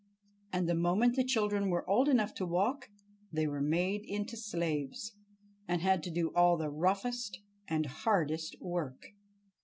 And 0.51 0.67
the 0.67 0.73
moment 0.73 1.15
the 1.15 1.23
children 1.23 1.69
were 1.69 1.87
old 1.87 2.09
enough 2.09 2.33
to 2.33 2.45
work, 2.47 2.89
they 3.31 3.45
were 3.45 3.61
made 3.61 4.03
into 4.03 4.35
slaves, 4.35 5.15
and 5.67 5.79
had 5.83 6.01
to 6.01 6.09
do 6.09 6.33
all 6.33 6.57
the 6.57 6.71
roughest 6.71 7.39
and 7.67 7.85
hardest 7.85 8.55
work. 8.59 9.09